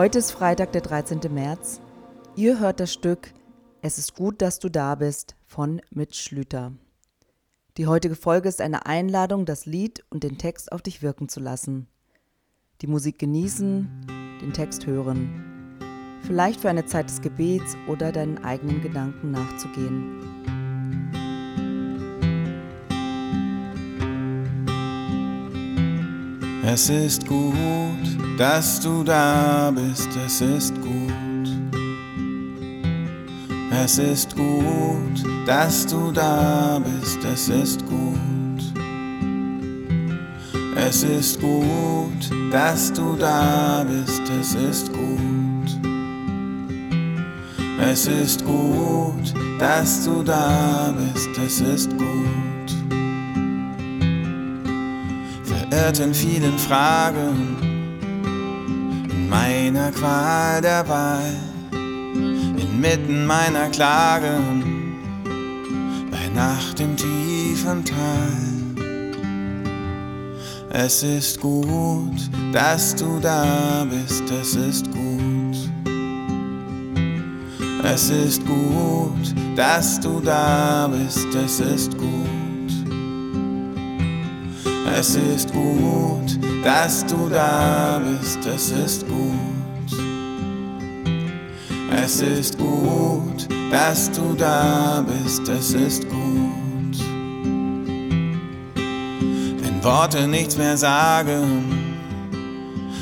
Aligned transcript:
Heute 0.00 0.20
ist 0.20 0.32
Freitag, 0.32 0.72
der 0.72 0.80
13. 0.80 1.20
März. 1.30 1.78
Ihr 2.34 2.58
hört 2.58 2.80
das 2.80 2.90
Stück 2.90 3.34
Es 3.82 3.98
ist 3.98 4.14
gut, 4.14 4.40
dass 4.40 4.58
du 4.58 4.70
da 4.70 4.94
bist 4.94 5.36
von 5.46 5.82
Mitch 5.90 6.22
Schlüter. 6.22 6.72
Die 7.76 7.86
heutige 7.86 8.14
Folge 8.14 8.48
ist 8.48 8.62
eine 8.62 8.86
Einladung, 8.86 9.44
das 9.44 9.66
Lied 9.66 10.02
und 10.08 10.24
den 10.24 10.38
Text 10.38 10.72
auf 10.72 10.80
dich 10.80 11.02
wirken 11.02 11.28
zu 11.28 11.38
lassen. 11.38 11.86
Die 12.80 12.86
Musik 12.86 13.18
genießen, 13.18 14.06
den 14.40 14.54
Text 14.54 14.86
hören. 14.86 15.76
Vielleicht 16.22 16.62
für 16.62 16.70
eine 16.70 16.86
Zeit 16.86 17.10
des 17.10 17.20
Gebets 17.20 17.76
oder 17.86 18.10
deinen 18.10 18.42
eigenen 18.42 18.80
Gedanken 18.80 19.32
nachzugehen. 19.32 20.18
Es 26.64 26.88
ist 26.88 27.26
gut, 27.26 28.19
dass 28.40 28.80
du 28.80 29.04
da 29.04 29.70
bist, 29.70 30.08
es 30.24 30.40
ist 30.40 30.74
gut. 30.80 31.46
Es 33.84 33.98
ist 33.98 34.34
gut, 34.34 35.22
dass 35.46 35.86
du 35.86 36.10
da 36.10 36.80
bist, 36.82 37.18
es 37.22 37.50
ist 37.50 37.84
gut. 37.86 38.00
Es 40.74 41.02
ist 41.02 41.38
gut, 41.38 42.30
dass 42.50 42.90
du 42.94 43.14
da 43.18 43.84
bist, 43.86 44.22
es 44.40 44.54
ist 44.54 44.90
gut. 44.90 45.00
Es 47.78 48.06
ist 48.06 48.42
gut, 48.42 49.34
dass 49.58 50.06
du 50.06 50.22
da 50.22 50.94
bist, 50.96 51.28
es 51.46 51.60
ist 51.60 51.90
gut. 51.90 52.06
verirrten 55.44 56.14
vielen 56.14 56.58
Fragen 56.58 57.56
in 57.60 57.69
meiner 59.30 59.92
Qual 59.92 60.60
der 60.60 60.86
Wahl, 60.88 61.32
inmitten 61.70 63.24
meiner 63.26 63.68
Klagen, 63.68 64.98
bei 66.10 66.28
Nacht 66.34 66.80
im 66.80 66.96
tiefen 66.96 67.84
Tal. 67.84 68.50
Es 70.72 71.02
ist 71.02 71.40
gut, 71.40 72.30
dass 72.52 72.94
du 72.96 73.20
da 73.20 73.86
bist, 73.88 74.24
es 74.30 74.56
ist 74.56 74.86
gut. 74.90 75.00
Es 77.82 78.10
ist 78.10 78.44
gut, 78.46 79.34
dass 79.56 80.00
du 80.00 80.20
da 80.20 80.88
bist, 80.88 81.34
es 81.34 81.60
ist 81.60 81.96
gut. 81.96 82.39
Es 84.98 85.14
ist 85.14 85.52
gut, 85.52 86.38
dass 86.64 87.06
du 87.06 87.28
da 87.28 88.00
bist, 88.04 88.38
es 88.46 88.70
ist 88.70 89.06
gut. 89.06 89.98
Es 92.04 92.20
ist 92.20 92.58
gut, 92.58 93.48
dass 93.70 94.10
du 94.10 94.34
da 94.36 95.04
bist, 95.06 95.48
es 95.48 95.72
ist 95.72 96.08
gut. 96.08 96.98
Wenn 98.74 99.82
Worte 99.82 100.26
nichts 100.26 100.56
mehr 100.56 100.76
sagen, 100.76 101.72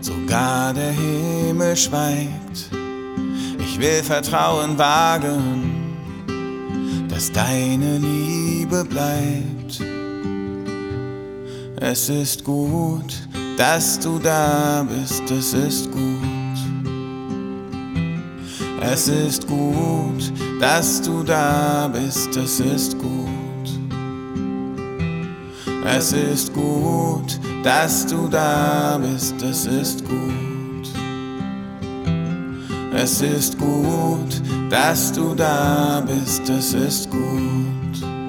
sogar 0.00 0.74
der 0.74 0.92
Himmel 0.92 1.76
schweigt. 1.76 2.70
Ich 3.58 3.80
will 3.80 4.02
Vertrauen 4.02 4.78
wagen, 4.78 5.96
dass 7.08 7.32
deine 7.32 7.98
Liebe 7.98 8.84
bleibt. 8.84 9.99
Es 11.82 12.10
ist 12.10 12.44
gut, 12.44 13.14
dass 13.56 13.98
du 13.98 14.18
da 14.18 14.86
bist, 14.86 15.30
es 15.30 15.54
ist 15.54 15.90
gut. 15.90 16.58
Es 18.82 19.08
ist 19.08 19.48
gut, 19.48 20.30
dass 20.60 21.00
du 21.00 21.22
da 21.22 21.88
bist, 21.88 22.36
es 22.36 22.60
ist 22.60 22.98
gut. 22.98 23.18
Es 25.86 26.12
ist 26.12 26.52
gut, 26.52 27.40
dass 27.64 28.06
du 28.06 28.28
da 28.28 28.98
bist, 28.98 29.40
es 29.42 29.64
ist 29.64 30.04
gut. 30.04 30.88
Es 32.94 33.22
ist 33.22 33.58
gut, 33.58 34.42
dass 34.68 35.12
du 35.12 35.34
da 35.34 36.04
bist, 36.06 36.46
es 36.50 36.74
ist 36.74 37.10
gut. 37.10 38.19